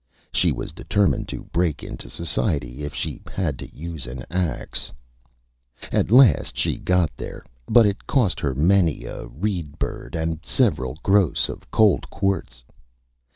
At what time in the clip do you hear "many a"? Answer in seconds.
8.55-9.27